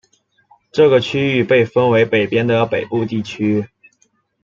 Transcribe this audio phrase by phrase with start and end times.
[0.71, 3.63] 这个区域被分为北边的北部地区。